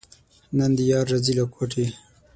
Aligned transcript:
نن 0.57 0.71
دې 0.77 0.83
یار 0.91 1.05
راځي 1.11 1.33
له 1.39 1.45
کوټې. 1.53 1.85